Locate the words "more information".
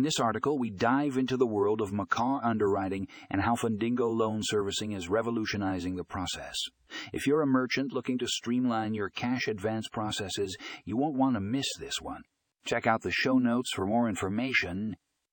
13.84-14.96